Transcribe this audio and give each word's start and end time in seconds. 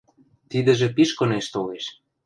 Тидӹжӹ 0.49 0.87
пиш 0.95 1.09
кынеш 1.17 1.45
толеш. 1.53 1.85